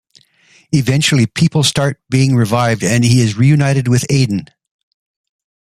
Eventually 0.73 1.27
people 1.27 1.61
start 1.61 2.01
being 2.09 2.35
revived, 2.35 2.83
and 2.83 3.03
he 3.05 3.21
is 3.21 3.37
reunited 3.37 3.87
with 3.87 4.01
Adne. 4.09 4.47